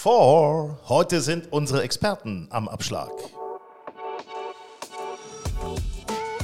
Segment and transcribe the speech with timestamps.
[0.00, 0.78] 4.
[0.88, 3.10] Heute sind unsere Experten am Abschlag.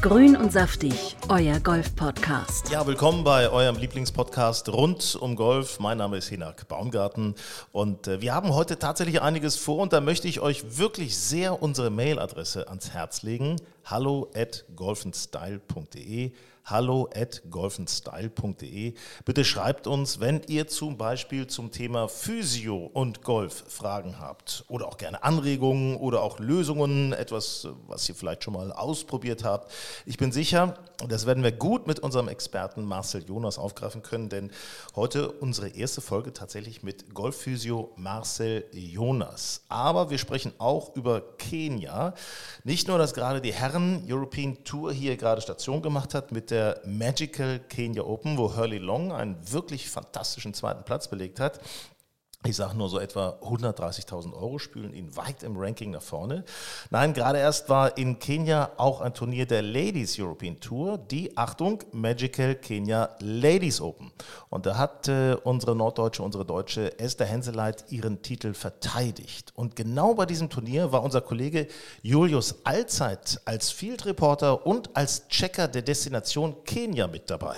[0.01, 2.71] Grün und saftig, euer Golf-Podcast.
[2.71, 5.79] Ja, willkommen bei eurem Lieblingspodcast rund um Golf.
[5.79, 7.37] Mein Name ist Hinak Baumgarten
[7.71, 11.63] und äh, wir haben heute tatsächlich einiges vor und da möchte ich euch wirklich sehr
[11.63, 13.55] unsere Mailadresse ans Herz legen.
[13.85, 16.33] Hallo at golfenstyle.de
[16.67, 18.95] hallo at golfenstyle.de.
[19.27, 24.89] Bitte schreibt uns, wenn ihr zum Beispiel zum Thema Physio und Golf Fragen habt oder
[24.89, 29.71] auch gerne Anregungen oder auch Lösungen, etwas, was ihr vielleicht schon mal ausprobiert habt.
[30.07, 34.51] Ich bin sicher, das werden wir gut mit unserem Experten Marcel Jonas aufgreifen können, denn
[34.97, 39.65] heute unsere erste Folge tatsächlich mit Golfphysio Marcel Jonas.
[39.69, 42.15] Aber wir sprechen auch über Kenia.
[42.63, 46.54] Nicht nur, dass gerade die Herren European Tour hier gerade Station gemacht hat mit der
[46.85, 51.61] Magical Kenya Open, wo Hurley Long einen wirklich fantastischen zweiten Platz belegt hat
[52.47, 56.45] ich sage nur so etwa 130.000 Euro, spülen ihn weit im Ranking nach vorne.
[56.91, 61.83] Nein, gerade erst war in Kenia auch ein Turnier der Ladies European Tour, die, Achtung,
[61.93, 64.13] Magical Kenya Ladies Open.
[64.51, 69.53] Und da hat äh, unsere Norddeutsche, unsere Deutsche Esther Henseleit ihren Titel verteidigt.
[69.57, 71.67] Und genau bei diesem Turnier war unser Kollege
[72.03, 77.57] Julius Allzeit als Field Reporter und als Checker der Destination Kenia mit dabei.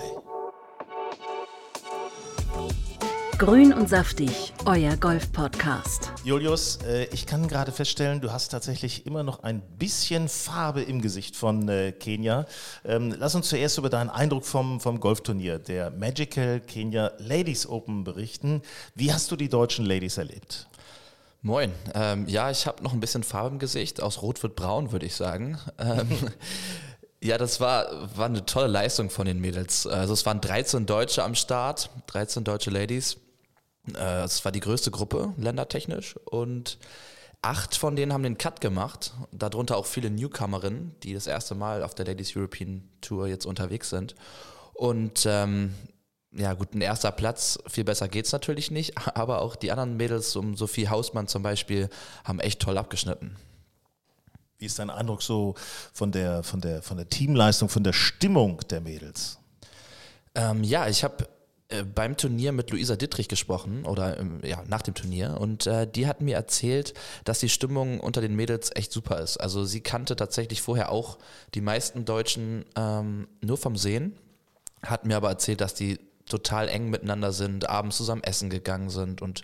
[3.38, 6.10] Grün und saftig, euer Golf-Podcast.
[6.24, 11.02] Julius, äh, ich kann gerade feststellen, du hast tatsächlich immer noch ein bisschen Farbe im
[11.02, 12.46] Gesicht von äh, Kenia.
[12.82, 18.04] Ähm, lass uns zuerst über deinen Eindruck vom, vom Golfturnier, der Magical Kenya Ladies Open,
[18.04, 18.62] berichten.
[18.94, 20.66] Wie hast du die deutschen Ladies erlebt?
[21.42, 21.72] Moin.
[21.94, 24.00] Ähm, ja, ich habe noch ein bisschen Farbe im Gesicht.
[24.00, 25.58] Aus Rot wird braun, würde ich sagen.
[25.78, 26.08] Ähm,
[27.22, 29.86] Ja, das war, war eine tolle Leistung von den Mädels.
[29.86, 33.16] Also es waren 13 Deutsche am Start, 13 deutsche Ladies.
[33.94, 36.16] Äh, es war die größte Gruppe, ländertechnisch.
[36.24, 36.78] Und
[37.42, 39.14] acht von denen haben den Cut gemacht.
[39.32, 43.90] Darunter auch viele Newcomerinnen, die das erste Mal auf der Ladies European Tour jetzt unterwegs
[43.90, 44.14] sind.
[44.74, 45.74] Und ähm,
[46.32, 49.96] ja, gut, ein erster Platz, viel besser geht es natürlich nicht, aber auch die anderen
[49.96, 51.88] Mädels, um Sophie Hausmann zum Beispiel,
[52.24, 53.36] haben echt toll abgeschnitten.
[54.58, 55.54] Wie ist dein Eindruck so
[55.92, 59.38] von der, von der, von der Teamleistung, von der Stimmung der Mädels?
[60.34, 61.28] Ähm, ja, ich habe
[61.68, 65.86] äh, beim Turnier mit Luisa Dittrich gesprochen oder ähm, ja, nach dem Turnier und äh,
[65.86, 66.94] die hat mir erzählt,
[67.24, 69.38] dass die Stimmung unter den Mädels echt super ist.
[69.38, 71.18] Also sie kannte tatsächlich vorher auch
[71.54, 74.16] die meisten Deutschen ähm, nur vom Sehen,
[74.82, 79.22] hat mir aber erzählt, dass die total eng miteinander sind, abends zusammen essen gegangen sind
[79.22, 79.42] und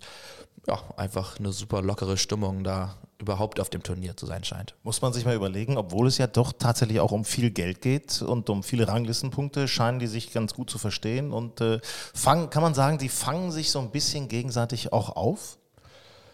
[0.67, 4.75] ja, einfach eine super lockere Stimmung da überhaupt auf dem Turnier zu sein scheint.
[4.83, 8.21] Muss man sich mal überlegen, obwohl es ja doch tatsächlich auch um viel Geld geht
[8.21, 11.81] und um viele Ranglistenpunkte, scheinen die sich ganz gut zu verstehen und äh,
[12.15, 15.59] fangen, kann man sagen, die fangen sich so ein bisschen gegenseitig auch auf?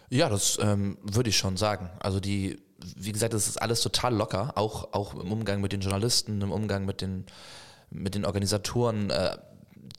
[0.09, 1.91] Ja, das ähm, würde ich schon sagen.
[1.99, 2.59] Also die,
[2.97, 6.51] wie gesagt, das ist alles total locker, auch, auch im Umgang mit den Journalisten, im
[6.51, 7.25] Umgang mit den,
[7.91, 9.11] mit den Organisatoren.
[9.11, 9.37] Äh,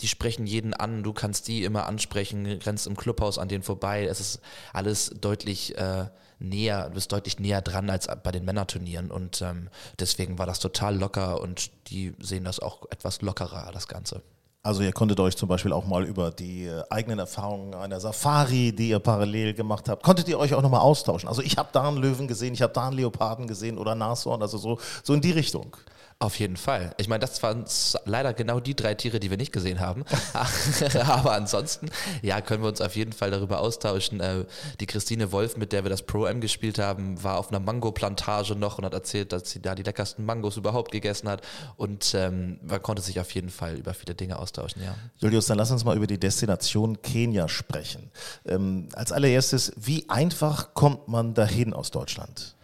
[0.00, 4.04] die sprechen jeden an, du kannst die immer ansprechen, rennst im Clubhaus an denen vorbei.
[4.04, 4.40] Es ist
[4.72, 6.06] alles deutlich äh,
[6.38, 9.68] näher, du bist deutlich näher dran als bei den Männerturnieren und ähm,
[9.98, 14.22] deswegen war das total locker und die sehen das auch etwas lockerer, das Ganze.
[14.62, 18.74] Also ihr konntet euch zum Beispiel auch mal über die äh, eigenen Erfahrungen einer Safari,
[18.74, 21.28] die ihr parallel gemacht habt, konntet ihr euch auch nochmal austauschen?
[21.30, 24.42] Also ich habe da einen Löwen gesehen, ich habe da einen Leoparden gesehen oder Nashorn,
[24.42, 25.74] also so, so in die Richtung.
[26.22, 26.94] Auf jeden Fall.
[26.98, 27.64] Ich meine, das waren
[28.04, 30.04] leider genau die drei Tiere, die wir nicht gesehen haben.
[31.06, 31.88] Aber ansonsten,
[32.20, 34.20] ja, können wir uns auf jeden Fall darüber austauschen.
[34.20, 34.44] Äh,
[34.80, 38.76] die Christine Wolf, mit der wir das Pro-M gespielt haben, war auf einer Mango-Plantage noch
[38.76, 41.40] und hat erzählt, dass sie da die leckersten Mangos überhaupt gegessen hat.
[41.76, 44.94] Und ähm, man konnte sich auf jeden Fall über viele Dinge austauschen, ja.
[45.20, 48.10] Julius, dann lass uns mal über die Destination Kenia sprechen.
[48.44, 52.56] Ähm, als allererstes, wie einfach kommt man dahin aus Deutschland?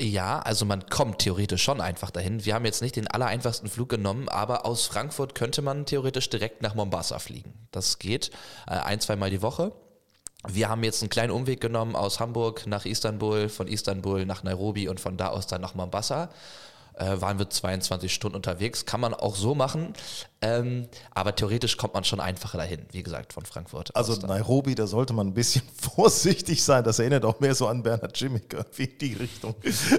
[0.00, 2.44] Ja, also man kommt theoretisch schon einfach dahin.
[2.44, 6.62] Wir haben jetzt nicht den allereinfachsten Flug genommen, aber aus Frankfurt könnte man theoretisch direkt
[6.62, 7.68] nach Mombasa fliegen.
[7.70, 8.30] Das geht
[8.66, 9.72] äh, ein, zweimal die Woche.
[10.48, 14.88] Wir haben jetzt einen kleinen Umweg genommen aus Hamburg nach Istanbul, von Istanbul nach Nairobi
[14.88, 16.30] und von da aus dann nach Mombasa
[16.94, 18.86] äh, waren wir 22 Stunden unterwegs.
[18.86, 19.94] Kann man auch so machen,
[20.40, 23.94] ähm, aber theoretisch kommt man schon einfacher dahin, wie gesagt, von Frankfurt.
[23.94, 25.62] Also Nairobi, da sollte man ein bisschen
[25.94, 26.82] vorsichtig sein.
[26.84, 29.54] Das erinnert auch mehr so an Bernhard Jimmick, wie in die Richtung.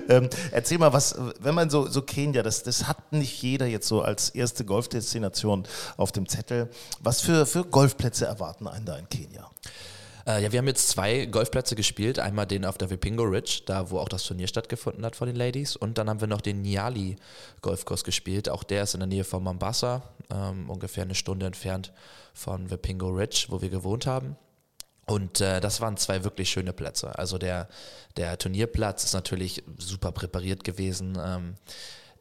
[0.10, 3.88] ähm, erzähl mal, was, wenn man so, so Kenia, das, das hat nicht jeder jetzt
[3.88, 5.64] so als erste Golfdestination
[5.98, 6.70] auf dem Zettel.
[7.00, 9.50] Was für, für Golfplätze erwarten einen da in Kenia?
[10.26, 12.20] Äh, ja, wir haben jetzt zwei Golfplätze gespielt.
[12.20, 15.36] Einmal den auf der Vipingo Ridge, da wo auch das Turnier stattgefunden hat von den
[15.36, 15.76] Ladies.
[15.76, 17.18] Und dann haben wir noch den Niali
[17.62, 18.50] Golfkurs gespielt.
[18.50, 21.92] Auch der ist in der Nähe von Mombasa, ähm, ungefähr eine Stunde entfernt
[22.34, 24.38] von Vipingo Ridge, wo wir gewohnt haben.
[25.06, 27.18] Und äh, das waren zwei wirklich schöne Plätze.
[27.20, 27.68] Also der,
[28.16, 31.18] der Turnierplatz ist natürlich super präpariert gewesen.
[31.22, 31.56] Ähm,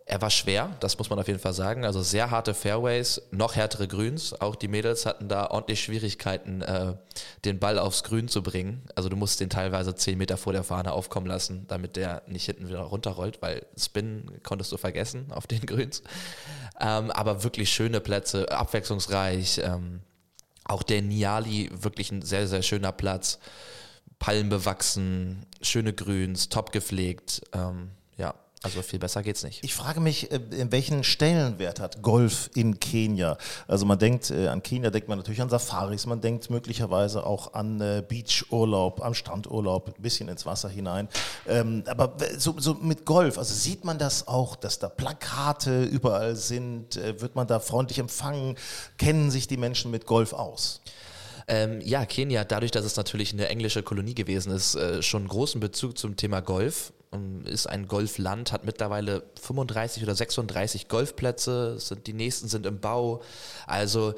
[0.04, 1.84] er war schwer, das muss man auf jeden Fall sagen.
[1.84, 4.38] Also sehr harte Fairways, noch härtere Grüns.
[4.40, 6.94] Auch die Mädels hatten da ordentlich Schwierigkeiten, äh,
[7.44, 8.82] den Ball aufs Grün zu bringen.
[8.94, 12.44] Also du musst den teilweise zehn Meter vor der Fahne aufkommen lassen, damit der nicht
[12.44, 16.02] hinten wieder runterrollt, weil Spin konntest du vergessen auf den Grüns.
[16.80, 19.60] Ähm, aber wirklich schöne Plätze, abwechslungsreich.
[19.62, 20.00] Ähm,
[20.64, 23.38] auch der Niali, wirklich ein sehr, sehr schöner Platz.
[24.18, 27.42] Palmen bewachsen, schöne Grüns, top gepflegt.
[27.52, 29.64] Ähm, ja, also viel besser geht's nicht.
[29.64, 33.36] Ich frage mich, äh, welchen Stellenwert hat Golf in Kenia?
[33.66, 37.54] Also man denkt, äh, an Kenia denkt man natürlich an Safaris, man denkt möglicherweise auch
[37.54, 41.08] an äh, Beachurlaub, am Strandurlaub, ein bisschen ins Wasser hinein.
[41.48, 46.36] Ähm, aber so, so mit Golf, also sieht man das auch, dass da Plakate überall
[46.36, 46.96] sind?
[46.96, 48.56] Wird man da freundlich empfangen?
[48.98, 50.80] Kennen sich die Menschen mit Golf aus?
[51.48, 55.60] Ähm, ja, Kenia, dadurch, dass es natürlich eine englische Kolonie gewesen ist, äh, schon großen
[55.60, 56.92] Bezug zum Thema Golf.
[57.44, 63.22] Ist ein Golfland, hat mittlerweile 35 oder 36 Golfplätze, sind, die nächsten sind im Bau.
[63.66, 64.14] Also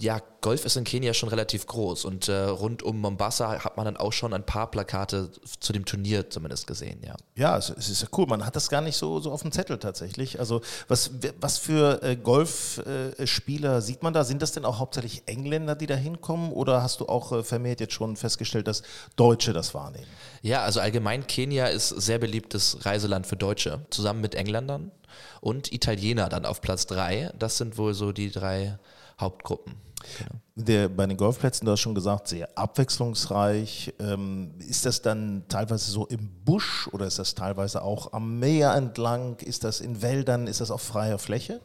[0.00, 3.84] ja, Golf ist in Kenia schon relativ groß und äh, rund um Mombasa hat man
[3.84, 7.16] dann auch schon ein paar Plakate zu dem Turnier zumindest gesehen, ja.
[7.34, 8.26] Ja, es, es ist ja cool.
[8.26, 10.38] Man hat das gar nicht so, so auf dem Zettel tatsächlich.
[10.38, 11.10] Also was,
[11.40, 14.22] was für äh, Golfspieler äh, sieht man da?
[14.22, 17.80] Sind das denn auch hauptsächlich Engländer, die da hinkommen oder hast du auch äh, vermehrt
[17.80, 18.82] jetzt schon festgestellt, dass
[19.16, 20.06] Deutsche das wahrnehmen?
[20.42, 24.92] Ja, also allgemein Kenia ist sehr beliebtes Reiseland für Deutsche, zusammen mit Engländern
[25.40, 27.32] und Italiener dann auf Platz drei.
[27.36, 28.78] Das sind wohl so die drei
[29.20, 29.87] Hauptgruppen.
[30.18, 30.40] Genau.
[30.54, 33.94] Der, bei den Golfplätzen, du hast schon gesagt, sehr abwechslungsreich.
[33.98, 38.74] Ähm, ist das dann teilweise so im Busch oder ist das teilweise auch am Meer
[38.74, 39.36] entlang?
[39.38, 40.46] Ist das in Wäldern?
[40.46, 41.60] Ist das auf freier Fläche?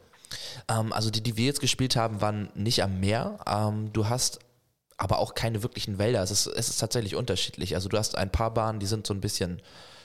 [0.67, 3.39] Ähm, also die, die wir jetzt gespielt haben, waren nicht am Meer.
[3.47, 4.39] Ähm, du hast
[4.97, 6.21] aber auch keine wirklichen Wälder.
[6.21, 7.75] Es ist, es ist tatsächlich unterschiedlich.
[7.75, 9.61] Also du hast ein paar Bahnen, die sind so ein bisschen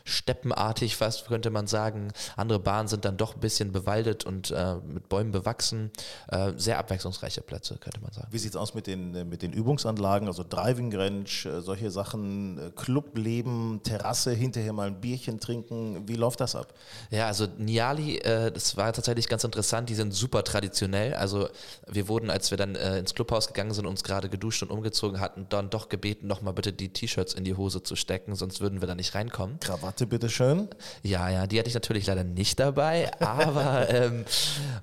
[0.08, 2.12] steppenartig fast, könnte man sagen.
[2.36, 5.90] Andere Bahnen sind dann doch ein bisschen bewaldet und äh, mit Bäumen bewachsen.
[6.28, 8.28] Äh, sehr abwechslungsreiche Plätze, könnte man sagen.
[8.30, 11.90] Wie sieht es aus mit den, äh, mit den Übungsanlagen, also Driving Range, äh, solche
[11.90, 16.08] Sachen, äh, Clubleben, Terrasse, hinterher mal ein Bierchen trinken?
[16.08, 16.72] Wie läuft das ab?
[17.10, 21.14] Ja, also Niali, äh, das war tatsächlich ganz interessant, die sind super traditionell.
[21.14, 21.48] Also
[21.86, 25.46] wir wurden, als wir dann ins Clubhaus gegangen sind, uns gerade geduscht und umgezogen hatten,
[25.48, 28.88] dann doch gebeten, nochmal bitte die T-Shirts in die Hose zu stecken, sonst würden wir
[28.88, 29.60] da nicht reinkommen.
[29.60, 30.68] Krawatte Krawatte, bitteschön.
[31.02, 34.24] Ja, ja, die hatte ich natürlich leider nicht dabei, aber ähm,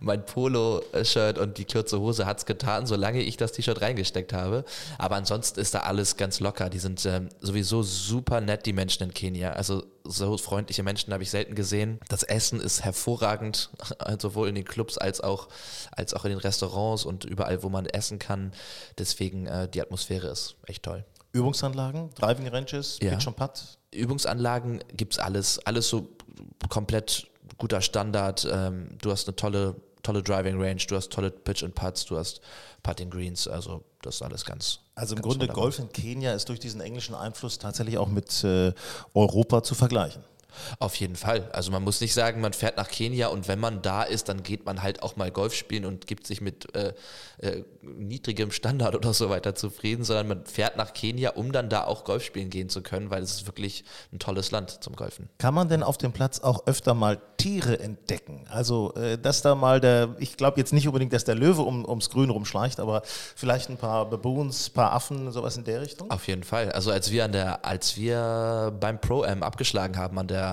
[0.02, 4.66] mein Polo-Shirt und die kurze Hose hat es getan, solange ich das T-Shirt reingesteckt habe.
[4.98, 6.70] Aber ansonsten ist da alles ganz locker.
[6.70, 9.54] Die sind ähm, sowieso super nett, die Menschen in Kenia.
[9.54, 12.00] Also so freundliche Menschen habe ich selten gesehen.
[12.10, 13.70] Das Essen ist hervorragend,
[14.20, 15.48] sowohl in den Clubs als auch,
[15.92, 18.52] als auch in den Restaurants und überall, wo man essen kann.
[18.98, 21.06] Deswegen, äh, die Atmosphäre ist echt toll.
[21.36, 23.12] Übungsanlagen, Driving Ranges, ja.
[23.12, 23.78] Pitch und Putt?
[23.94, 26.08] Übungsanlagen gibt es alles, alles so
[26.70, 27.28] komplett
[27.58, 28.48] guter Standard.
[28.50, 32.18] Ähm, du hast eine tolle, tolle Driving Range, du hast tolle Pitch und Putts, du
[32.18, 32.40] hast
[32.84, 34.80] Putting Greens, also das ist alles ganz.
[34.96, 35.48] Also im ganz Grunde.
[35.54, 38.72] Golf in Kenia ist durch diesen englischen Einfluss tatsächlich auch mit äh,
[39.14, 40.24] Europa zu vergleichen.
[40.80, 41.50] Auf jeden Fall.
[41.52, 44.44] Also man muss nicht sagen, man fährt nach Kenia und wenn man da ist, dann
[44.44, 46.94] geht man halt auch mal Golf spielen und gibt sich mit äh,
[47.40, 51.84] äh, niedrigem Standard oder so weiter zufrieden, sondern man fährt nach Kenia, um dann da
[51.84, 55.30] auch Golf spielen gehen zu können, weil es ist wirklich ein tolles Land zum Golfen.
[55.38, 58.46] Kann man denn auf dem Platz auch öfter mal Tiere entdecken?
[58.50, 61.88] Also, äh, dass da mal der, ich glaube jetzt nicht unbedingt, dass der Löwe um,
[61.88, 63.02] ums Grün rumschleicht, aber
[63.36, 66.10] vielleicht ein paar Baboons, ein paar Affen, sowas in der Richtung?
[66.10, 66.72] Auf jeden Fall.
[66.72, 70.45] Also als wir an der, als wir beim Pro-Am abgeschlagen haben, an der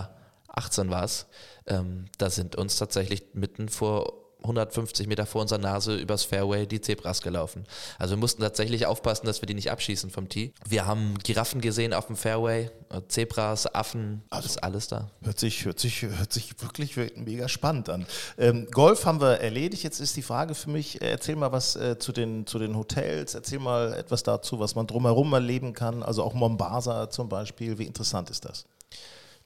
[0.49, 1.27] 18 war es,
[1.67, 6.81] ähm, da sind uns tatsächlich mitten vor 150 Meter vor unserer Nase übers Fairway die
[6.81, 7.65] Zebras gelaufen.
[7.99, 10.53] Also wir mussten tatsächlich aufpassen, dass wir die nicht abschießen vom Tee.
[10.69, 15.11] Wir haben Giraffen gesehen auf dem Fairway, äh, Zebras, Affen, also, ist alles da.
[15.23, 18.07] Hört sich, hört sich, hört sich wirklich mega spannend an.
[18.39, 19.83] Ähm, Golf haben wir erledigt.
[19.83, 22.77] Jetzt ist die Frage für mich, äh, erzähl mal was äh, zu, den, zu den
[22.77, 26.03] Hotels, erzähl mal etwas dazu, was man drumherum erleben kann.
[26.03, 27.79] Also auch Mombasa zum Beispiel.
[27.79, 28.67] Wie interessant ist das?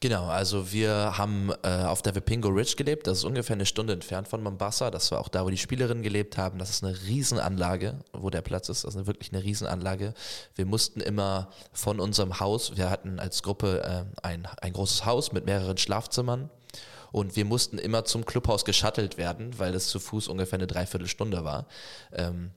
[0.06, 3.92] Genau, also wir haben äh, auf der Vipingo Ridge gelebt, das ist ungefähr eine Stunde
[3.92, 6.96] entfernt von Mombasa, das war auch da, wo die Spielerinnen gelebt haben, das ist eine
[7.08, 10.14] Riesenanlage, wo der Platz ist, das ist wirklich eine Riesenanlage.
[10.54, 15.32] Wir mussten immer von unserem Haus, wir hatten als Gruppe äh, ein, ein großes Haus
[15.32, 16.50] mit mehreren Schlafzimmern.
[17.10, 21.42] Und wir mussten immer zum Clubhaus geschattelt werden, weil es zu Fuß ungefähr eine Dreiviertelstunde
[21.42, 21.66] war.
[22.12, 22.52] Ähm,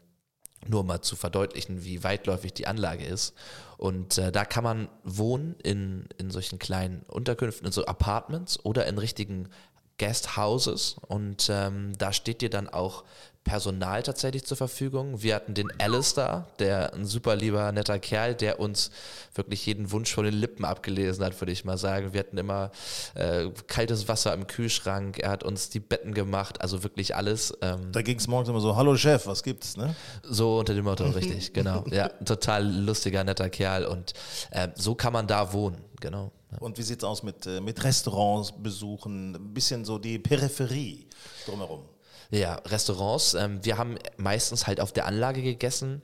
[0.68, 3.34] nur mal zu verdeutlichen, wie weitläufig die Anlage ist.
[3.78, 8.86] Und äh, da kann man wohnen in, in solchen kleinen Unterkünften, in so Apartments oder
[8.88, 9.50] in richtigen
[9.98, 10.98] Guesthouses.
[11.08, 13.04] Und ähm, da steht dir dann auch
[13.50, 15.24] Personal tatsächlich zur Verfügung.
[15.24, 18.91] Wir hatten den Alistair, der ein super lieber, netter Kerl, der uns
[19.34, 22.13] wirklich jeden Wunsch von den Lippen abgelesen hat, würde ich mal sagen.
[22.13, 22.70] Wir hatten immer
[23.15, 27.51] äh, kaltes Wasser im Kühlschrank, er hat uns die Betten gemacht, also wirklich alles.
[27.63, 29.96] Ähm, da ging es morgens immer so, hallo Chef, was gibt's, ne?
[30.22, 31.84] So unter dem Motto, richtig, genau.
[31.91, 34.13] Ja, total lustiger, netter Kerl und
[34.51, 36.32] äh, so kann man da wohnen, genau.
[36.60, 41.08] Und wie sieht es aus mit, äh, mit Restaurants besuchen, ein bisschen so die Peripherie
[41.48, 41.82] drumherum?
[42.31, 43.33] Ja, Restaurants.
[43.33, 46.01] Ähm, wir haben meistens halt auf der Anlage gegessen,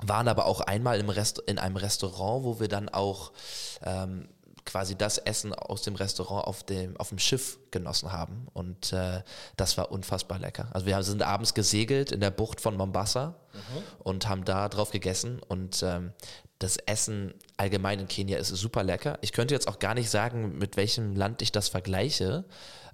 [0.00, 3.32] waren aber auch einmal im Rest, in einem Restaurant, wo wir dann auch
[3.82, 4.28] ähm,
[4.68, 8.46] quasi das Essen aus dem Restaurant auf dem, auf dem Schiff genossen haben.
[8.52, 9.22] Und äh,
[9.56, 10.68] das war unfassbar lecker.
[10.72, 13.82] Also wir sind abends gesegelt in der Bucht von Mombasa mhm.
[14.04, 15.40] und haben da drauf gegessen.
[15.48, 16.12] Und ähm,
[16.58, 19.18] das Essen allgemein in Kenia ist super lecker.
[19.22, 22.44] Ich könnte jetzt auch gar nicht sagen, mit welchem Land ich das vergleiche.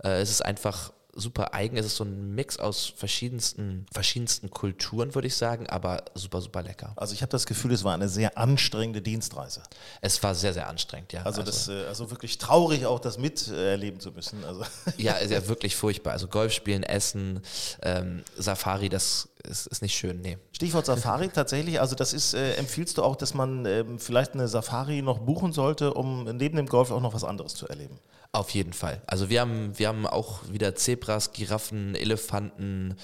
[0.02, 1.76] Äh, es ist einfach super eigen.
[1.76, 6.62] Es ist so ein Mix aus verschiedensten, verschiedensten Kulturen, würde ich sagen, aber super, super
[6.62, 6.92] lecker.
[6.96, 9.62] Also ich habe das Gefühl, es war eine sehr anstrengende Dienstreise.
[10.00, 11.22] Es war sehr, sehr anstrengend, ja.
[11.22, 14.44] Also, also, das, äh, also wirklich traurig auch das miterleben zu müssen.
[14.44, 14.64] Also.
[14.96, 16.12] Ja, ist ja wirklich furchtbar.
[16.12, 17.40] Also Golf spielen, Essen,
[17.82, 20.38] ähm, Safari, das ist, ist nicht schön, nee.
[20.52, 24.48] Stichwort Safari tatsächlich, also das ist, äh, empfiehlst du auch, dass man ähm, vielleicht eine
[24.48, 27.98] Safari noch buchen sollte, um neben dem Golf auch noch was anderes zu erleben?
[28.34, 29.00] Auf jeden Fall.
[29.06, 30.74] Also wir haben, wir haben auch wieder
[31.04, 32.96] Zebras, Giraffen, Elefanten,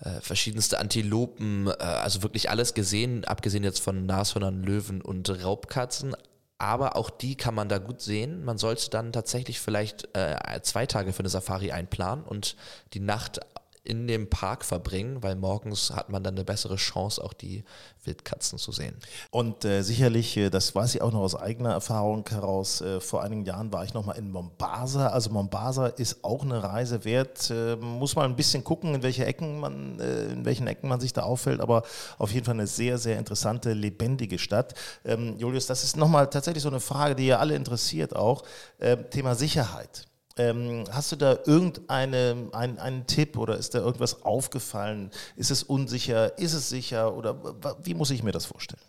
[0.00, 6.16] äh, verschiedenste Antilopen, äh, also wirklich alles gesehen, abgesehen jetzt von Nashörnern, Löwen und Raubkatzen.
[6.58, 8.44] Aber auch die kann man da gut sehen.
[8.44, 12.56] Man sollte dann tatsächlich vielleicht äh, zwei Tage für eine Safari einplanen und
[12.92, 13.40] die Nacht
[13.84, 17.64] in dem Park verbringen, weil morgens hat man dann eine bessere Chance, auch die
[18.04, 18.96] Wildkatzen zu sehen.
[19.30, 23.22] Und äh, sicherlich, äh, das weiß ich auch noch aus eigener Erfahrung heraus, äh, vor
[23.22, 25.08] einigen Jahren war ich nochmal in Mombasa.
[25.08, 27.50] Also Mombasa ist auch eine Reise wert.
[27.50, 31.00] Äh, muss man ein bisschen gucken, in welche Ecken man, äh, in welchen Ecken man
[31.00, 31.82] sich da auffällt, aber
[32.18, 34.74] auf jeden Fall eine sehr, sehr interessante, lebendige Stadt.
[35.04, 38.42] Ähm, Julius, das ist nochmal tatsächlich so eine Frage, die ja alle interessiert auch.
[38.80, 40.09] Ähm, Thema Sicherheit.
[40.36, 45.10] Ähm, hast du da irgendeinen ein, Tipp oder ist da irgendwas aufgefallen?
[45.36, 46.38] Ist es unsicher?
[46.38, 47.16] Ist es sicher?
[47.16, 47.36] Oder
[47.82, 48.82] wie muss ich mir das vorstellen?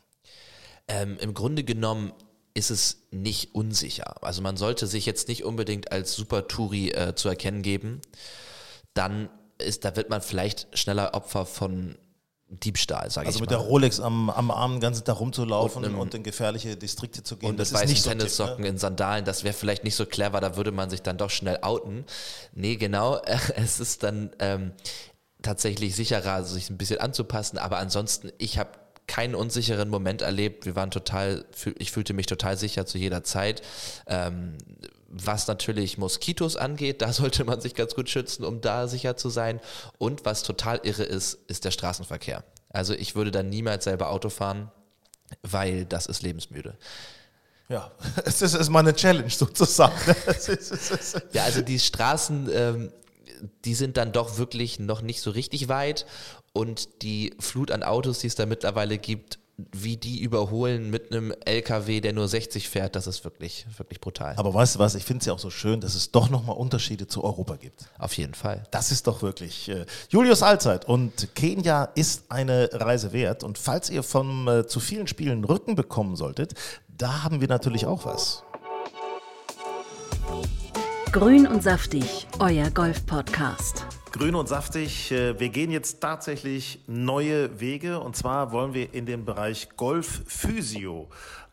[0.87, 2.13] Ähm, Im Grunde genommen
[2.53, 4.23] ist es nicht unsicher.
[4.23, 8.01] Also man sollte sich jetzt nicht unbedingt als Super-Touri äh, zu erkennen geben.
[8.93, 11.97] Dann ist, da wird man vielleicht schneller Opfer von
[12.51, 13.47] Diebstahl, sage also ich mal.
[13.47, 16.75] Also mit der Rolex am, am Arm den ganzen Tag rumzulaufen und, und, in gefährliche
[16.75, 17.49] Distrikte zu gehen.
[17.49, 18.69] Und das mit weißen Tennissocken ne?
[18.69, 21.59] in Sandalen, das wäre vielleicht nicht so clever, da würde man sich dann doch schnell
[21.61, 22.05] outen.
[22.53, 23.21] Nee, genau,
[23.55, 24.73] es ist dann ähm,
[25.41, 28.71] tatsächlich sicherer, sich ein bisschen anzupassen, aber ansonsten, ich habe
[29.07, 30.65] keinen unsicheren Moment erlebt.
[30.65, 31.45] Wir waren total,
[31.77, 33.61] ich fühlte mich total sicher zu jeder Zeit.
[34.07, 34.57] Ähm,
[35.11, 39.29] was natürlich Moskitos angeht, da sollte man sich ganz gut schützen, um da sicher zu
[39.29, 39.59] sein.
[39.97, 42.43] Und was total irre ist, ist der Straßenverkehr.
[42.69, 44.71] Also ich würde dann niemals selber Auto fahren,
[45.43, 46.77] weil das ist lebensmüde.
[47.69, 47.91] Ja,
[48.25, 49.93] es ist, ist mal eine Challenge sozusagen.
[51.33, 52.91] ja, also die Straßen, ähm,
[53.65, 56.05] die sind dann doch wirklich noch nicht so richtig weit
[56.53, 59.39] und die Flut an Autos, die es da mittlerweile gibt,
[59.71, 64.35] wie die überholen mit einem LKW, der nur 60 fährt, das ist wirklich, wirklich brutal.
[64.37, 66.57] Aber weißt du was, ich finde es ja auch so schön, dass es doch nochmal
[66.57, 67.85] Unterschiede zu Europa gibt.
[67.97, 68.63] Auf jeden Fall.
[68.71, 73.43] Das ist doch wirklich äh, Julius Allzeit und Kenia ist eine Reise wert.
[73.43, 76.53] Und falls ihr von äh, zu vielen Spielen Rücken bekommen solltet,
[76.87, 78.43] da haben wir natürlich auch was.
[81.11, 83.85] Grün und saftig, euer Golf-Podcast.
[84.11, 85.13] Grün und saftig.
[85.13, 90.23] Äh, wir gehen jetzt tatsächlich neue Wege und zwar wollen wir in den Bereich Golf
[90.27, 91.07] Physio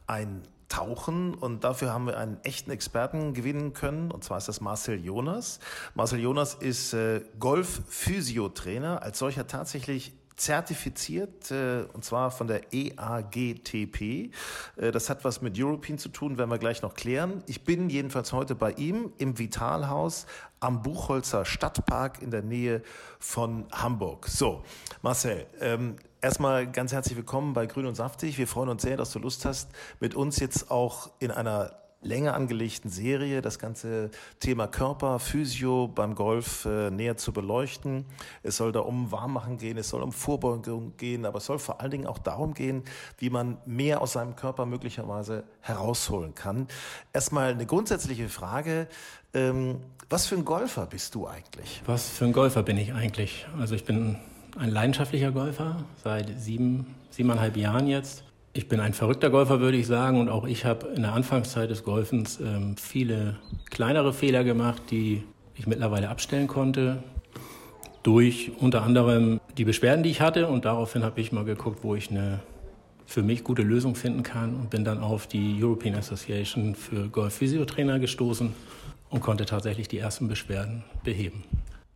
[0.08, 4.98] eintauchen und dafür haben wir einen echten Experten gewinnen können und zwar ist das Marcel
[5.04, 5.60] Jonas.
[5.94, 12.46] Marcel Jonas ist äh, Golf Physio Trainer, als solcher tatsächlich zertifiziert, äh, und zwar von
[12.46, 14.30] der EAGTP.
[14.76, 17.42] Äh, das hat was mit European zu tun, werden wir gleich noch klären.
[17.46, 20.26] Ich bin jedenfalls heute bei ihm im Vitalhaus
[20.60, 22.82] am Buchholzer Stadtpark in der Nähe
[23.18, 24.28] von Hamburg.
[24.28, 24.64] So,
[25.02, 28.38] Marcel, ähm, erstmal ganz herzlich willkommen bei Grün und Saftig.
[28.38, 32.34] Wir freuen uns sehr, dass du Lust hast, mit uns jetzt auch in einer länger
[32.34, 38.04] angelegten Serie das ganze Thema Körper, Physio beim Golf äh, näher zu beleuchten.
[38.42, 41.80] Es soll da um Warmmachen gehen, es soll um Vorbeugung gehen, aber es soll vor
[41.80, 42.84] allen Dingen auch darum gehen,
[43.18, 46.68] wie man mehr aus seinem Körper möglicherweise herausholen kann.
[47.12, 48.86] Erstmal eine grundsätzliche Frage.
[49.34, 51.82] Ähm, was für ein Golfer bist du eigentlich?
[51.84, 53.46] Was für ein Golfer bin ich eigentlich?
[53.58, 54.16] Also ich bin
[54.56, 58.24] ein leidenschaftlicher Golfer seit sieben, siebeneinhalb Jahren jetzt.
[58.58, 61.70] Ich bin ein verrückter Golfer, würde ich sagen, und auch ich habe in der Anfangszeit
[61.70, 63.36] des Golfens ähm, viele
[63.70, 65.22] kleinere Fehler gemacht, die
[65.54, 67.04] ich mittlerweile abstellen konnte.
[68.02, 70.48] durch unter anderem die Beschwerden, die ich hatte.
[70.48, 72.40] Und daraufhin habe ich mal geguckt, wo ich eine
[73.06, 78.00] für mich gute Lösung finden kann und bin dann auf die European Association für Golf-Physiotrainer
[78.00, 78.52] gestoßen
[79.08, 81.44] und konnte tatsächlich die ersten Beschwerden beheben.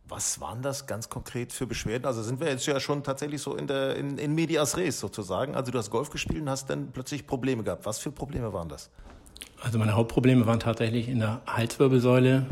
[0.09, 2.05] Was waren das ganz konkret für Beschwerden?
[2.05, 5.55] Also sind wir jetzt ja schon tatsächlich so in, der, in, in medias res sozusagen.
[5.55, 7.85] Also du hast Golf gespielt und hast dann plötzlich Probleme gehabt.
[7.85, 8.89] Was für Probleme waren das?
[9.61, 12.45] Also meine Hauptprobleme waren tatsächlich in der Halswirbelsäule,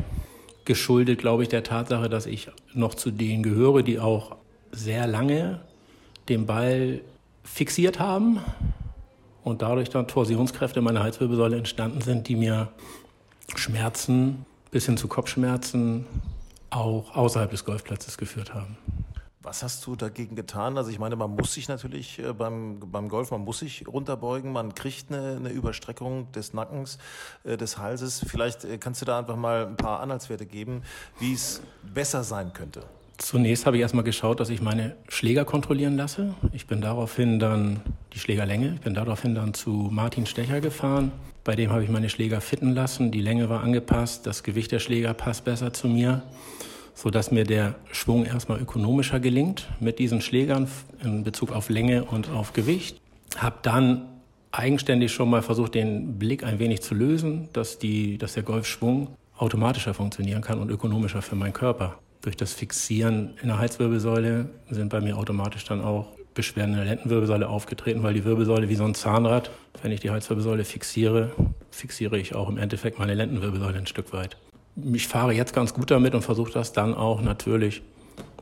[0.64, 4.38] geschuldet, glaube ich, der Tatsache, dass ich noch zu denen gehöre, die auch
[4.72, 5.60] sehr lange
[6.30, 7.02] den Ball
[7.44, 8.40] fixiert haben
[9.44, 12.70] und dadurch dann Torsionskräfte in meiner Halswirbelsäule entstanden sind, die mir
[13.56, 16.06] Schmerzen bis hin zu Kopfschmerzen
[16.72, 18.78] auch außerhalb des Golfplatzes geführt haben.
[19.44, 20.78] Was hast du dagegen getan?
[20.78, 24.52] Also ich meine, man muss sich natürlich äh, beim, beim Golf, man muss sich runterbeugen,
[24.52, 27.00] man kriegt eine, eine Überstreckung des Nackens,
[27.44, 28.24] äh, des Halses.
[28.28, 30.84] Vielleicht äh, kannst du da einfach mal ein paar Anhaltswerte geben,
[31.20, 32.84] wie es besser sein könnte.
[33.18, 36.36] Zunächst habe ich erstmal geschaut, dass ich meine Schläger kontrollieren lasse.
[36.54, 37.82] Ich bin daraufhin dann
[38.14, 41.12] die Schlägerlänge, ich bin daraufhin dann zu Martin Stecher gefahren.
[41.44, 44.80] Bei dem habe ich meine Schläger fitten lassen, die Länge war angepasst, das Gewicht der
[44.80, 46.24] Schläger passt besser zu mir
[46.94, 50.68] sodass mir der Schwung erstmal ökonomischer gelingt mit diesen Schlägern
[51.04, 53.00] in Bezug auf Länge und auf Gewicht.
[53.38, 54.06] Habe dann
[54.52, 59.08] eigenständig schon mal versucht, den Blick ein wenig zu lösen, dass, die, dass der Golfschwung
[59.38, 61.98] automatischer funktionieren kann und ökonomischer für meinen Körper.
[62.22, 66.86] Durch das Fixieren in der Halswirbelsäule sind bei mir automatisch dann auch Beschwerden in der
[66.86, 71.32] Lendenwirbelsäule aufgetreten, weil die Wirbelsäule wie so ein Zahnrad, wenn ich die Halswirbelsäule fixiere,
[71.72, 74.38] fixiere ich auch im Endeffekt meine Lendenwirbelsäule ein Stück weit
[74.76, 77.82] ich fahre jetzt ganz gut damit und versuche das dann auch natürlich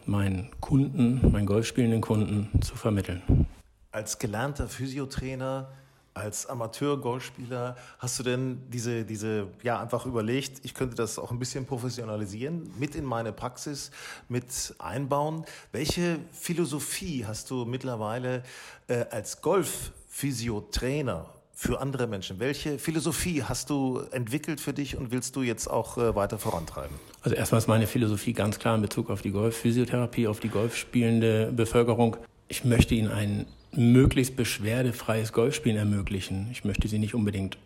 [0.06, 3.48] meinen Kunden, meinen golfspielenden Kunden zu vermitteln.
[3.92, 5.72] Als gelernter Physiotrainer,
[6.14, 11.40] als Amateur-Golfspieler, hast du denn diese, diese, ja, einfach überlegt, ich könnte das auch ein
[11.40, 13.92] bisschen professionalisieren, mit in meine Praxis
[14.28, 15.46] mit einbauen?
[15.72, 18.44] Welche Philosophie hast du mittlerweile
[18.88, 22.40] äh, als Golf-Physiotrainer für andere Menschen.
[22.40, 26.96] Welche Philosophie hast du entwickelt für dich und willst du jetzt auch äh, weiter vorantreiben?
[27.22, 31.52] Also erstmal ist meine Philosophie ganz klar in Bezug auf die Golfphysiotherapie, auf die golfspielende
[31.52, 32.16] Bevölkerung.
[32.48, 36.48] Ich möchte ihnen ein möglichst beschwerdefreies Golfspielen ermöglichen.
[36.52, 37.58] Ich möchte sie nicht unbedingt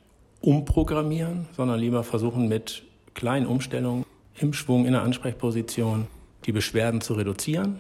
[0.41, 4.05] umprogrammieren, sondern lieber versuchen mit kleinen Umstellungen
[4.37, 6.07] im Schwung, in der Ansprechposition
[6.45, 7.79] die Beschwerden zu reduzieren,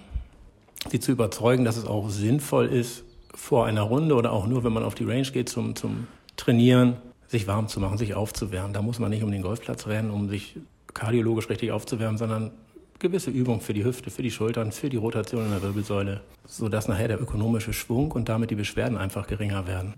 [0.89, 3.03] sie zu überzeugen, dass es auch sinnvoll ist,
[3.35, 6.07] vor einer Runde oder auch nur, wenn man auf die Range geht zum, zum
[6.37, 8.73] Trainieren, sich warm zu machen, sich aufzuwärmen.
[8.73, 10.55] Da muss man nicht um den Golfplatz rennen, um sich
[10.93, 12.51] kardiologisch richtig aufzuwärmen, sondern
[13.03, 16.87] gewisse Übungen für die Hüfte, für die Schultern, für die Rotation in der Wirbelsäule, sodass
[16.87, 19.93] nachher der ökonomische Schwung und damit die Beschwerden einfach geringer werden.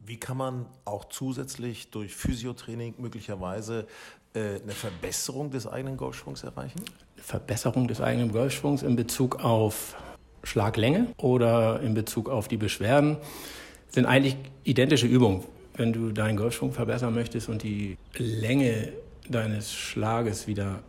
[0.00, 3.86] Wie kann man auch zusätzlich durch Physiotraining möglicherweise
[4.34, 6.80] äh, eine Verbesserung des eigenen Golfschwungs erreichen?
[7.16, 9.94] Verbesserung des eigenen Golfschwungs in Bezug auf
[10.42, 13.18] Schlaglänge oder in Bezug auf die Beschwerden
[13.90, 15.44] sind eigentlich identische Übungen.
[15.74, 18.92] Wenn du deinen Golfschwung verbessern möchtest und die Länge
[19.28, 20.82] deines Schlages wieder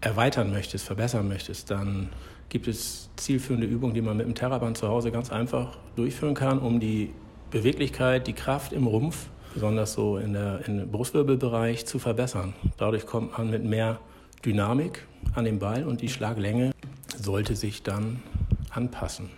[0.00, 2.10] erweitern möchtest, verbessern möchtest, dann
[2.48, 6.58] gibt es zielführende Übungen, die man mit dem Terraband zu Hause ganz einfach durchführen kann,
[6.58, 7.12] um die
[7.50, 12.54] Beweglichkeit, die Kraft im Rumpf, besonders so in der, im Brustwirbelbereich, zu verbessern.
[12.76, 13.98] Dadurch kommt man mit mehr
[14.44, 16.72] Dynamik an den Ball und die Schlaglänge
[17.16, 18.22] sollte sich dann
[18.70, 19.30] anpassen.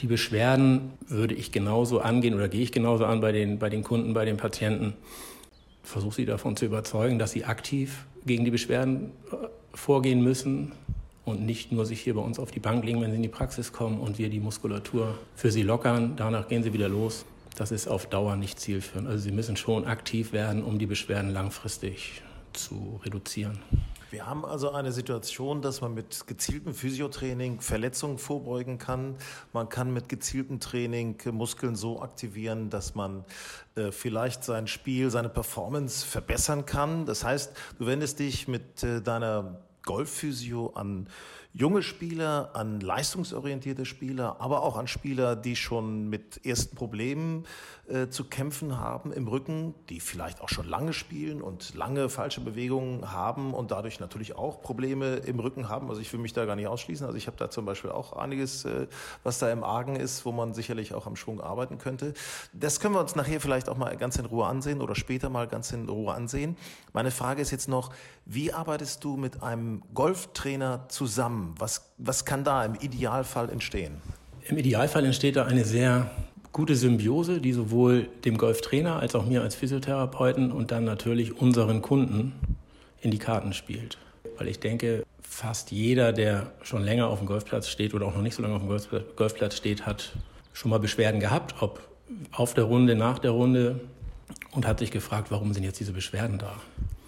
[0.00, 3.82] Die Beschwerden würde ich genauso angehen oder gehe ich genauso an bei den, bei den
[3.82, 4.94] Kunden, bei den Patienten.
[5.82, 10.72] Versuche sie davon zu überzeugen, dass sie aktiv gegen die Beschwerden äh, vorgehen müssen
[11.24, 13.28] und nicht nur sich hier bei uns auf die Bank legen, wenn sie in die
[13.28, 16.14] Praxis kommen und wir die Muskulatur für sie lockern.
[16.16, 17.24] Danach gehen sie wieder los.
[17.56, 19.08] Das ist auf Dauer nicht zielführend.
[19.08, 23.58] Also sie müssen schon aktiv werden, um die Beschwerden langfristig zu reduzieren.
[24.12, 29.16] Wir haben also eine Situation, dass man mit gezieltem Physiotraining Verletzungen vorbeugen kann.
[29.54, 33.24] Man kann mit gezieltem Training Muskeln so aktivieren, dass man
[33.74, 37.06] äh, vielleicht sein Spiel, seine Performance verbessern kann.
[37.06, 41.08] Das heißt, du wendest dich mit äh, deiner Golfphysio an
[41.54, 47.44] junge Spieler, an leistungsorientierte Spieler, aber auch an Spieler, die schon mit ersten Problemen
[47.88, 52.40] äh, zu kämpfen haben im Rücken, die vielleicht auch schon lange spielen und lange falsche
[52.40, 55.90] Bewegungen haben und dadurch natürlich auch Probleme im Rücken haben.
[55.90, 57.04] Also ich will mich da gar nicht ausschließen.
[57.04, 58.86] Also ich habe da zum Beispiel auch einiges, äh,
[59.22, 62.14] was da im Argen ist, wo man sicherlich auch am Schwung arbeiten könnte.
[62.54, 65.46] Das können wir uns nachher vielleicht auch mal ganz in Ruhe ansehen oder später mal
[65.46, 66.56] ganz in Ruhe ansehen.
[66.94, 67.92] Meine Frage ist jetzt noch,
[68.24, 71.41] wie arbeitest du mit einem Golftrainer zusammen?
[71.42, 71.54] Zusammen?
[71.58, 73.96] Was, was kann da im Idealfall entstehen?
[74.48, 76.10] Im Idealfall entsteht da eine sehr
[76.52, 81.80] gute Symbiose, die sowohl dem Golftrainer als auch mir als Physiotherapeuten und dann natürlich unseren
[81.80, 82.34] Kunden
[83.00, 83.98] in die Karten spielt.
[84.38, 88.22] weil ich denke, fast jeder, der schon länger auf dem Golfplatz steht oder auch noch
[88.22, 90.12] nicht so lange auf dem Golfplatz steht, hat
[90.52, 91.80] schon mal Beschwerden gehabt, ob
[92.32, 93.80] auf der Runde, nach der Runde
[94.52, 96.54] und hat sich gefragt, warum sind jetzt diese Beschwerden da?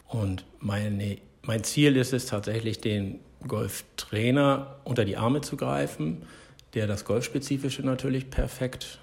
[0.08, 6.22] Und meine, mein Ziel ist es tatsächlich, den Golftrainer unter die Arme zu greifen,
[6.74, 8.98] der das Golfspezifische natürlich perfekt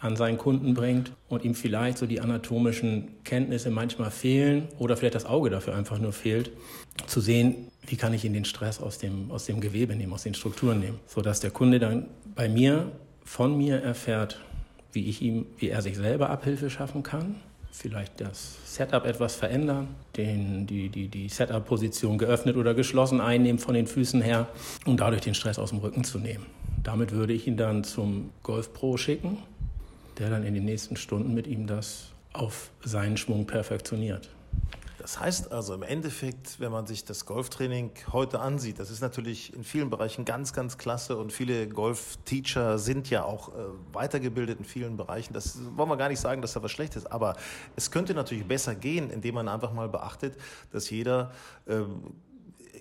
[0.00, 5.14] an seinen Kunden bringt und ihm vielleicht so die anatomischen Kenntnisse manchmal fehlen oder vielleicht
[5.14, 6.50] das Auge dafür einfach nur fehlt,
[7.06, 10.22] zu sehen, wie kann ich ihn den Stress aus dem, aus dem Gewebe nehmen, aus
[10.22, 12.92] den Strukturen nehmen, sodass der Kunde dann bei mir,
[13.24, 14.40] von mir erfährt,
[14.92, 17.36] wie ich ihm, wie er sich selber Abhilfe schaffen kann,
[17.76, 23.74] vielleicht das Setup etwas verändern, den, die, die, die Setup-Position geöffnet oder geschlossen einnehmen von
[23.74, 24.48] den Füßen her,
[24.86, 26.46] um dadurch den Stress aus dem Rücken zu nehmen.
[26.82, 29.38] Damit würde ich ihn dann zum Golf Pro schicken,
[30.18, 34.30] der dann in den nächsten Stunden mit ihm das auf seinen Schwung perfektioniert.
[35.06, 39.54] Das heißt also im Endeffekt, wenn man sich das Golftraining heute ansieht, das ist natürlich
[39.54, 43.52] in vielen Bereichen ganz, ganz klasse und viele Golfteacher sind ja auch äh,
[43.92, 45.32] weitergebildet in vielen Bereichen.
[45.32, 47.36] Das wollen wir gar nicht sagen, dass da was schlecht ist, aber
[47.76, 50.36] es könnte natürlich besser gehen, indem man einfach mal beachtet,
[50.72, 51.30] dass jeder
[51.66, 51.82] äh,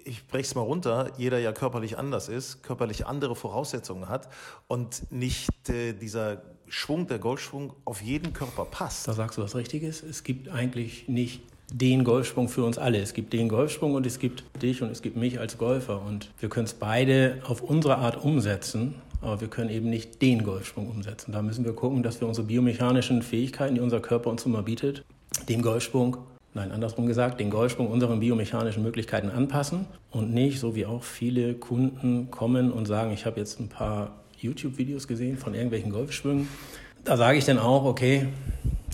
[0.04, 4.30] ich breche es mal runter, jeder ja körperlich anders ist, körperlich andere Voraussetzungen hat
[4.68, 9.08] und nicht äh, dieser Schwung, der Golfschwung auf jeden Körper passt.
[9.08, 10.02] Da sagst du was Richtiges.
[10.02, 11.44] Es gibt eigentlich nicht
[11.78, 13.00] den Golfsprung für uns alle.
[13.00, 16.02] Es gibt den Golfsprung und es gibt dich und es gibt mich als Golfer.
[16.02, 20.44] Und wir können es beide auf unsere Art umsetzen, aber wir können eben nicht den
[20.44, 21.34] Golfsprung umsetzen.
[21.34, 25.04] Da müssen wir gucken, dass wir unsere biomechanischen Fähigkeiten, die unser Körper uns immer bietet,
[25.50, 26.18] dem Golfsprung,
[26.54, 31.56] nein, andersrum gesagt, den Golfsprung unseren biomechanischen Möglichkeiten anpassen und nicht, so wie auch viele
[31.56, 36.48] Kunden kommen und sagen, ich habe jetzt ein paar YouTube-Videos gesehen von irgendwelchen Golfschwüngen.
[37.04, 38.28] Da sage ich dann auch, okay,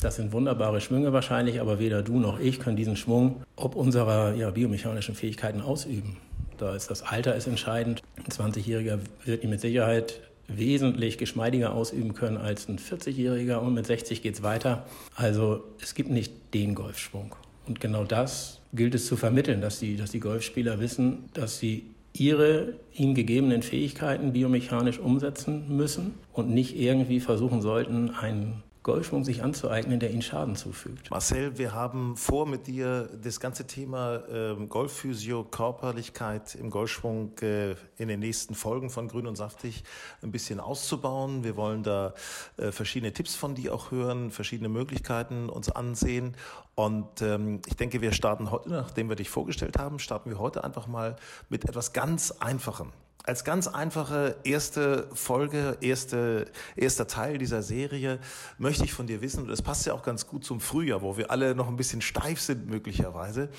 [0.02, 4.34] das sind wunderbare Schwünge wahrscheinlich, aber weder du noch ich können diesen Schwung ob unserer
[4.34, 6.18] ja, biomechanischen Fähigkeiten ausüben.
[6.58, 8.02] Da ist das Alter ist entscheidend.
[8.18, 13.86] Ein 20-Jähriger wird ihn mit Sicherheit wesentlich geschmeidiger ausüben können als ein 40-Jähriger und mit
[13.86, 14.86] 60 geht es weiter.
[15.16, 17.36] Also es gibt nicht den Golfschwung.
[17.68, 21.86] Und genau das gilt es zu vermitteln, dass die, dass die Golfspieler wissen, dass sie
[22.14, 29.44] ihre ihnen gegebenen Fähigkeiten biomechanisch umsetzen müssen und nicht irgendwie versuchen sollten, einen Golfschwung sich
[29.44, 31.12] anzueignen, der ihnen Schaden zufügt.
[31.12, 37.76] Marcel, wir haben vor, mit dir das ganze Thema äh, Golfphysio, Körperlichkeit im Golfschwung äh,
[37.98, 39.84] in den nächsten Folgen von Grün und Saftig
[40.24, 41.44] ein bisschen auszubauen.
[41.44, 42.16] Wir wollen da
[42.58, 46.36] äh, verschiedene Tipps von dir auch hören, verschiedene Möglichkeiten uns ansehen.
[46.74, 50.64] Und ähm, ich denke, wir starten heute, nachdem wir dich vorgestellt haben, starten wir heute
[50.64, 51.18] einfach mal
[51.50, 52.92] mit etwas ganz Einfachem
[53.24, 58.20] als ganz einfache erste Folge, erste, erster Teil dieser Serie
[58.58, 61.18] möchte ich von dir wissen, und das passt ja auch ganz gut zum Frühjahr, wo
[61.18, 63.50] wir alle noch ein bisschen steif sind möglicherweise,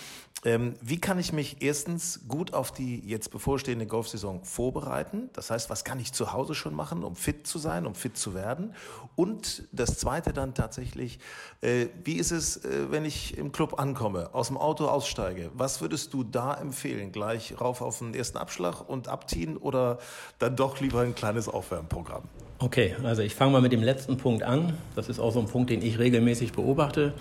[0.45, 5.31] ähm, wie kann ich mich erstens gut auf die jetzt bevorstehende Golfsaison vorbereiten?
[5.35, 8.17] Das heißt, was kann ich zu Hause schon machen, um fit zu sein, um fit
[8.17, 8.75] zu werden?
[9.15, 11.21] Und das Zweite dann tatsächlich,
[11.61, 15.53] äh, wie ist es, äh, wenn ich im Club ankomme, aus dem Auto aussteige?
[15.55, 17.13] Was würdest du da empfehlen?
[17.13, 19.99] Gleich rauf auf den ersten Abschlag und abziehen oder
[20.39, 22.23] dann doch lieber ein kleines Aufwärmprogramm?
[22.59, 24.79] Okay, also ich fange mal mit dem letzten Punkt an.
[24.95, 27.13] Das ist auch so ein Punkt, den ich regelmäßig beobachte.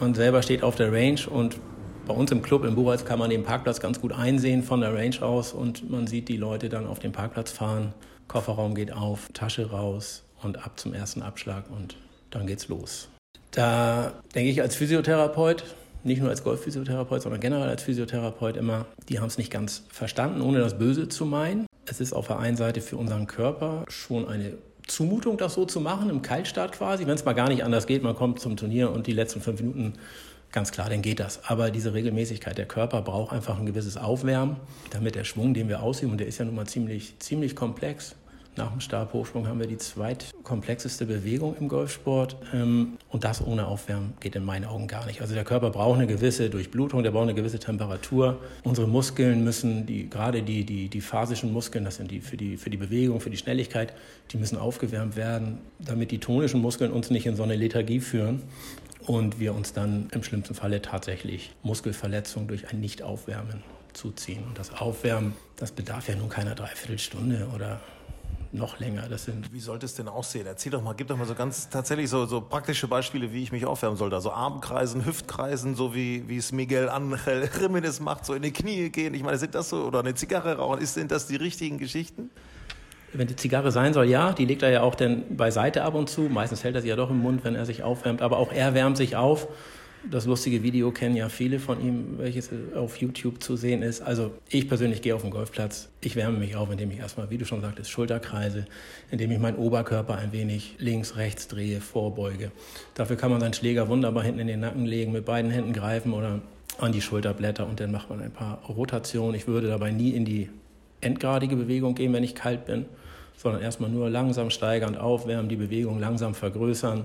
[0.00, 1.58] Man selber steht auf der Range und
[2.06, 4.94] bei uns im Club in Buchholz kann man den Parkplatz ganz gut einsehen von der
[4.94, 7.94] Range aus und man sieht die Leute dann auf dem Parkplatz fahren.
[8.26, 11.96] Kofferraum geht auf, Tasche raus und ab zum ersten Abschlag und
[12.30, 13.08] dann geht's los.
[13.50, 15.64] Da denke ich als Physiotherapeut,
[16.04, 20.40] nicht nur als Golfphysiotherapeut, sondern generell als Physiotherapeut immer, die haben es nicht ganz verstanden,
[20.40, 21.66] ohne das Böse zu meinen.
[21.86, 24.54] Es ist auf der einen Seite für unseren Körper schon eine
[24.86, 28.02] Zumutung, das so zu machen, im Kaltstart quasi, wenn es mal gar nicht anders geht,
[28.02, 29.94] man kommt zum Turnier und die letzten fünf Minuten
[30.52, 31.44] Ganz klar, dann geht das.
[31.44, 34.56] Aber diese Regelmäßigkeit, der Körper braucht einfach ein gewisses Aufwärmen,
[34.90, 38.16] damit der Schwung, den wir ausüben, und der ist ja nun mal ziemlich, ziemlich komplex.
[38.56, 42.36] Nach dem Stabhochsprung haben wir die zweitkomplexeste Bewegung im Golfsport.
[42.52, 45.22] Ähm, und das ohne Aufwärmen geht in meinen Augen gar nicht.
[45.22, 48.38] Also der Körper braucht eine gewisse Durchblutung, der braucht eine gewisse Temperatur.
[48.64, 52.56] Unsere Muskeln müssen, die, gerade die, die, die phasischen Muskeln, das sind die für, die
[52.56, 53.94] für die Bewegung, für die Schnelligkeit,
[54.32, 58.42] die müssen aufgewärmt werden, damit die tonischen Muskeln uns nicht in so eine Lethargie führen
[59.06, 64.44] und wir uns dann im schlimmsten Falle tatsächlich Muskelverletzung durch ein Nicht-Aufwärmen zuziehen.
[64.46, 67.80] Und das Aufwärmen, das bedarf ja nun keiner Dreiviertelstunde oder
[68.52, 69.08] noch länger.
[69.08, 70.46] Das sind wie sollte es denn aussehen?
[70.46, 73.52] Erzähl doch mal, gib doch mal so ganz tatsächlich so, so praktische Beispiele, wie ich
[73.52, 74.16] mich aufwärmen sollte.
[74.16, 78.90] Also Armkreisen, Hüftkreisen, so wie, wie es Miguel Angel Jiménez macht, so in die Knie
[78.90, 79.14] gehen.
[79.14, 82.30] Ich meine, sind das so, oder eine Zigarre rauchen, ist, sind das die richtigen Geschichten?
[83.12, 86.08] Wenn die Zigarre sein soll, ja, die legt er ja auch dann beiseite ab und
[86.08, 86.22] zu.
[86.22, 88.22] Meistens hält er sie ja doch im Mund, wenn er sich aufwärmt.
[88.22, 89.48] Aber auch er wärmt sich auf
[90.08, 94.00] Das lustige Video kennen ja viele von ihm, welches auf YouTube zu sehen ist.
[94.00, 95.90] Also ich persönlich gehe auf den Golfplatz.
[96.00, 98.64] Ich wärme mich auf, indem ich erstmal, wie du schon sagtest, Schulterkreise,
[99.10, 102.50] indem ich meinen Oberkörper ein wenig links, rechts drehe, vorbeuge.
[102.94, 106.14] Dafür kann man seinen Schläger wunderbar hinten in den Nacken legen, mit beiden Händen greifen
[106.14, 106.40] oder
[106.78, 109.34] an die Schulterblätter und dann macht man ein paar Rotationen.
[109.34, 110.48] Ich würde dabei nie in die
[111.02, 112.86] endgradige Bewegung gehen, wenn ich kalt bin,
[113.36, 117.04] sondern erstmal nur langsam steigernd aufwärmen, die Bewegung langsam vergrößern.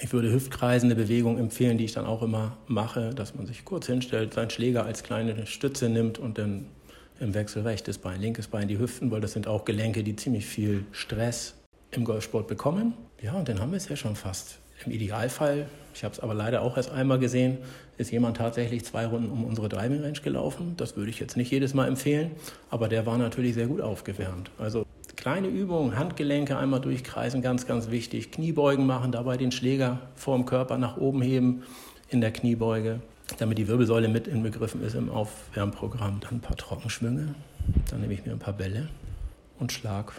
[0.00, 3.86] Ich würde hüftkreisende Bewegungen empfehlen, die ich dann auch immer mache, dass man sich kurz
[3.86, 6.66] hinstellt, seinen Schläger als kleine Stütze nimmt und dann
[7.20, 10.46] im Wechsel rechtes Bein, linkes Bein, die Hüften, weil das sind auch Gelenke, die ziemlich
[10.46, 11.54] viel Stress
[11.92, 12.94] im Golfsport bekommen.
[13.20, 14.58] Ja, und dann haben wir es ja schon fast.
[14.84, 17.58] Im Idealfall, ich habe es aber leider auch erst einmal gesehen,
[17.98, 20.74] ist jemand tatsächlich zwei Runden um unsere Driving Range gelaufen.
[20.76, 22.32] Das würde ich jetzt nicht jedes Mal empfehlen,
[22.70, 24.50] aber der war natürlich sehr gut aufgewärmt.
[24.58, 24.84] Also
[25.22, 28.32] kleine Übungen, Handgelenke einmal durchkreisen, ganz, ganz wichtig.
[28.32, 31.62] Kniebeugen machen, dabei den Schläger vor dem Körper nach oben heben
[32.08, 33.00] in der Kniebeuge,
[33.38, 36.18] damit die Wirbelsäule mit inbegriffen ist im Aufwärmprogramm.
[36.18, 37.36] Dann ein paar Trockenschwünge,
[37.88, 38.88] dann nehme ich mir ein paar Bälle
[39.60, 40.12] und Schlag.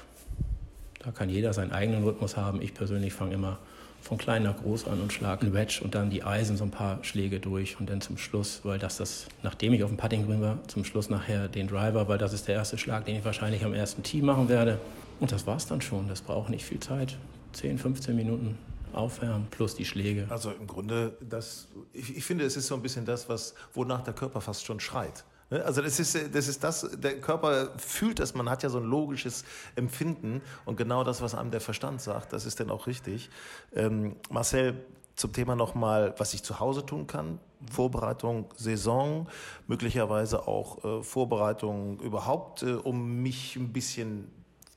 [0.99, 2.61] Da kann jeder seinen eigenen Rhythmus haben.
[2.61, 3.57] Ich persönlich fange immer
[4.03, 6.71] von klein nach groß an und schlage einen Wedge und dann die Eisen so ein
[6.71, 10.25] paar Schläge durch und dann zum Schluss, weil das das, nachdem ich auf dem Putting
[10.25, 13.25] Grün war, zum Schluss nachher den Driver, weil das ist der erste Schlag, den ich
[13.25, 14.79] wahrscheinlich am ersten Tee machen werde.
[15.19, 16.09] Und das war's dann schon.
[16.09, 17.17] Das braucht nicht viel Zeit.
[17.53, 18.57] 10, 15 Minuten
[18.91, 20.25] aufwärmen plus die Schläge.
[20.29, 24.01] Also im Grunde, das, ich, ich finde, es ist so ein bisschen das, was, wonach
[24.01, 25.23] der Körper fast schon schreit.
[25.53, 25.63] Ne?
[25.63, 28.85] Also das ist, das ist das, der Körper fühlt das, man hat ja so ein
[28.85, 33.29] logisches Empfinden und genau das, was einem der Verstand sagt, das ist dann auch richtig.
[33.73, 34.83] Ähm, Marcel,
[35.15, 37.39] zum Thema nochmal, was ich zu Hause tun kann.
[37.71, 39.27] Vorbereitung, Saison,
[39.67, 44.31] möglicherweise auch äh, Vorbereitung überhaupt, äh, um mich ein bisschen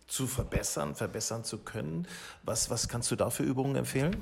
[0.06, 2.06] zu verbessern, verbessern zu können.
[2.44, 4.14] Was, was kannst du da für Übungen empfehlen?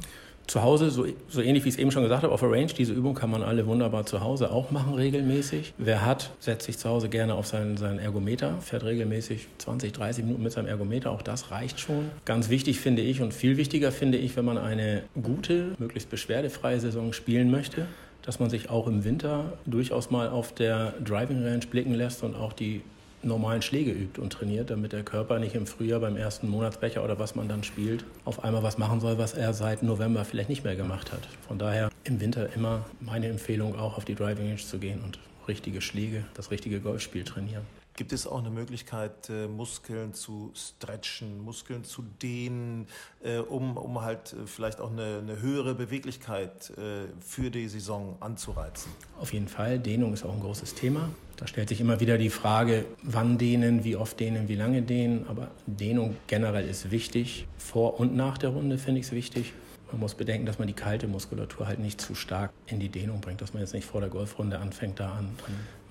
[0.47, 2.67] Zu Hause, so, so ähnlich wie ich es eben schon gesagt habe, auf der Range,
[2.67, 5.73] diese Übung kann man alle wunderbar zu Hause auch machen, regelmäßig.
[5.79, 10.25] Wer hat, setzt sich zu Hause gerne auf seinen, seinen Ergometer, fährt regelmäßig 20, 30
[10.25, 12.11] Minuten mit seinem Ergometer, auch das reicht schon.
[12.25, 16.81] Ganz wichtig finde ich und viel wichtiger finde ich, wenn man eine gute, möglichst beschwerdefreie
[16.81, 17.87] Saison spielen möchte,
[18.23, 22.35] dass man sich auch im Winter durchaus mal auf der Driving Range blicken lässt und
[22.35, 22.83] auch die
[23.25, 27.19] normalen Schläge übt und trainiert, damit der Körper nicht im Frühjahr beim ersten Monatsbecher oder
[27.19, 30.65] was man dann spielt, auf einmal was machen soll, was er seit November vielleicht nicht
[30.65, 31.27] mehr gemacht hat.
[31.47, 35.19] Von daher im Winter immer meine Empfehlung, auch auf die Driving Range zu gehen und
[35.49, 37.65] richtige Schläge, das richtige Golfspiel trainieren.
[37.97, 42.89] Gibt es auch eine Möglichkeit, äh, Muskeln zu stretchen, Muskeln zu dehnen,
[43.23, 46.73] äh, um, um halt äh, vielleicht auch eine, eine höhere Beweglichkeit
[47.21, 48.91] für die Saison anzureizen?
[49.21, 49.79] Auf jeden Fall.
[49.79, 51.09] Dehnung ist auch ein großes Thema.
[51.37, 55.27] Da stellt sich immer wieder die Frage, wann dehnen, wie oft dehnen, wie lange dehnen.
[55.29, 57.47] Aber Dehnung generell ist wichtig.
[57.59, 59.53] Vor und nach der Runde finde ich es wichtig.
[59.91, 63.21] Man muss bedenken, dass man die kalte Muskulatur halt nicht zu stark in die Dehnung
[63.21, 65.29] bringt, dass man jetzt nicht vor der Golfrunde anfängt, da an,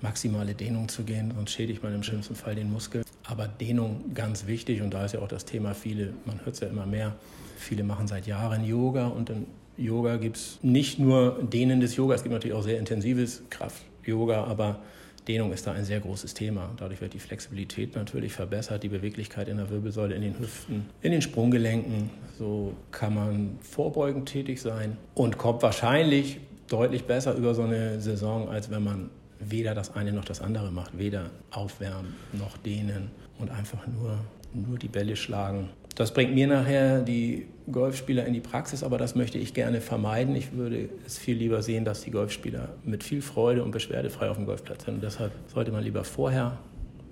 [0.00, 3.02] maximale Dehnung zu gehen, sonst schädigt man im schlimmsten Fall den Muskel.
[3.24, 6.60] Aber Dehnung ganz wichtig und da ist ja auch das Thema viele, man hört es
[6.60, 7.16] ja immer mehr,
[7.56, 12.22] viele machen seit Jahren Yoga und im Yoga gibt es nicht nur dehnendes Yoga, es
[12.22, 14.80] gibt natürlich auch sehr intensives Kraft-Yoga, aber
[15.28, 16.70] Dehnung ist da ein sehr großes Thema.
[16.76, 21.12] Dadurch wird die Flexibilität natürlich verbessert, die Beweglichkeit in der Wirbelsäule, in den Hüften, in
[21.12, 22.10] den Sprunggelenken.
[22.38, 28.48] So kann man vorbeugend tätig sein und kommt wahrscheinlich deutlich besser über so eine Saison,
[28.48, 30.98] als wenn man weder das eine noch das andere macht.
[30.98, 34.18] Weder aufwärmen noch dehnen und einfach nur,
[34.52, 35.70] nur die Bälle schlagen.
[35.94, 40.34] Das bringt mir nachher die Golfspieler in die Praxis, aber das möchte ich gerne vermeiden.
[40.34, 44.36] Ich würde es viel lieber sehen, dass die Golfspieler mit viel Freude und beschwerdefrei auf
[44.36, 44.94] dem Golfplatz sind.
[44.94, 46.58] Und deshalb sollte man lieber vorher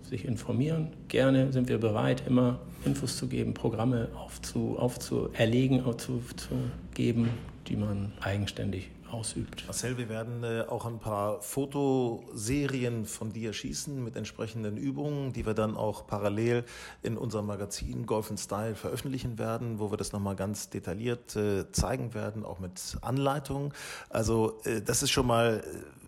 [0.03, 0.89] sich informieren.
[1.09, 7.31] Gerne sind wir bereit, immer Infos zu geben, Programme aufzu, aufzuerlegen, aufzugeben,
[7.69, 9.65] die man eigenständig ausübt.
[9.67, 15.47] Marcel, wir werden äh, auch ein paar Fotoserien von dir schießen mit entsprechenden Übungen, die
[15.47, 16.65] wir dann auch parallel
[17.03, 22.15] in unserem Magazin Golf Style veröffentlichen werden, wo wir das nochmal ganz detailliert äh, zeigen
[22.15, 23.73] werden, auch mit Anleitungen.
[24.09, 25.63] Also äh, das ist schon mal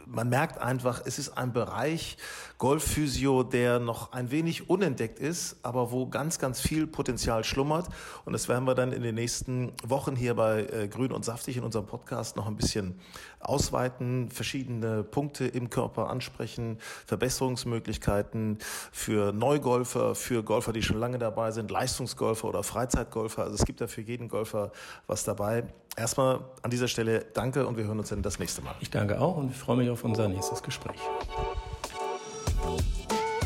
[0.06, 2.16] man merkt einfach, es ist ein Bereich
[2.58, 7.88] Golfphysio, der noch ein wenig unentdeckt ist, aber wo ganz, ganz viel Potenzial schlummert.
[8.24, 11.56] Und das werden wir dann in den nächsten Wochen hier bei äh, Grün und Saftig
[11.56, 12.98] in unserem Podcast noch ein bisschen
[13.40, 18.58] ausweiten, verschiedene Punkte im Körper ansprechen, Verbesserungsmöglichkeiten
[18.92, 23.42] für Neugolfer, für Golfer, die schon lange dabei sind, Leistungsgolfer oder Freizeitgolfer.
[23.42, 24.72] Also es gibt da für jeden Golfer
[25.06, 25.64] was dabei.
[25.96, 28.74] Erstmal an dieser Stelle danke und wir hören uns dann das nächste Mal.
[28.80, 31.00] Ich danke auch und freue mich auf unser nächstes Gespräch.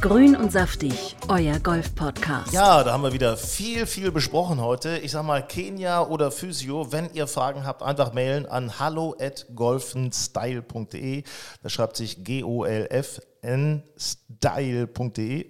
[0.00, 2.52] Grün und saftig, euer Golf-Podcast.
[2.52, 4.98] Ja, da haben wir wieder viel, viel besprochen heute.
[4.98, 9.46] Ich sag mal, Kenia oder Physio, wenn ihr Fragen habt, einfach mailen an hallo at
[9.56, 11.24] golfenstyle.de.
[11.64, 13.90] Das schreibt sich G-O-L-F nstyle.de.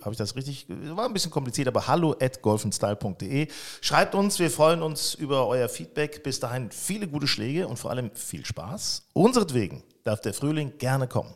[0.00, 0.66] Habe ich das richtig?
[0.68, 3.48] War ein bisschen kompliziert, aber hallo at golfenstyle.de.
[3.82, 6.22] Schreibt uns, wir freuen uns über euer Feedback.
[6.22, 9.08] Bis dahin viele gute Schläge und vor allem viel Spaß.
[9.12, 11.34] Unseretwegen darf der Frühling gerne kommen.